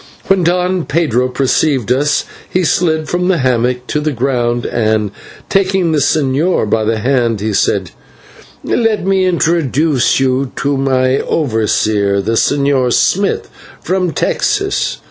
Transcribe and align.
When 0.25 0.43
Don 0.43 0.85
Pedro 0.87 1.27
perceived 1.29 1.91
us, 1.91 2.25
he 2.49 2.63
slid 2.63 3.07
from 3.07 3.29
his 3.29 3.41
hammock 3.41 3.85
to 3.85 3.99
the 3.99 4.11
ground, 4.11 4.65
and, 4.65 5.11
taking 5.47 5.91
the 5.91 5.99
señor 5.99 6.67
by 6.67 6.83
the 6.85 6.97
hand, 6.97 7.39
he 7.39 7.53
said: 7.53 7.91
"Let 8.63 9.05
me 9.05 9.25
introduce 9.25 10.19
you 10.19 10.53
to 10.55 10.75
my 10.75 11.19
overseer, 11.19 12.19
the 12.19 12.31
Señor 12.33 12.91
Smith, 12.93 13.47
from 13.79 14.09
Texas. 14.11 14.97